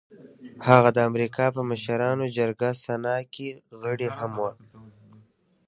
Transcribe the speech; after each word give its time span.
هغه 0.67 0.89
د 0.95 0.99
امريکا 1.09 1.45
په 1.55 1.61
مشرانو 1.69 2.25
جرګه 2.37 2.69
سنا 2.83 3.17
کې 3.33 3.47
غړی 3.81 4.09
هم 4.17 4.31
و. 4.39 4.43